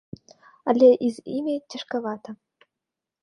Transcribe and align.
Але 0.71 0.89
і 1.07 1.11
з 1.17 1.25
імі 1.35 1.55
цяжкавата. 1.71 2.29